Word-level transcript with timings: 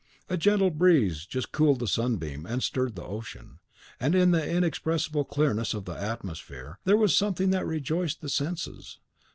A 0.29 0.35
gentle 0.35 0.71
breeze 0.71 1.27
just 1.27 1.51
cooled 1.51 1.77
the 1.77 1.87
sunbeam, 1.87 2.47
and 2.47 2.63
stirred 2.63 2.95
the 2.95 3.05
ocean; 3.05 3.59
and 3.99 4.15
in 4.15 4.31
the 4.31 4.43
inexpressible 4.43 5.23
clearness 5.25 5.75
of 5.75 5.85
the 5.85 5.91
atmosphere 5.93 6.79
there 6.85 6.97
was 6.97 7.15
something 7.15 7.51
that 7.51 7.67
rejoiced 7.67 8.21
the 8.21 8.29
senses. 8.29 8.97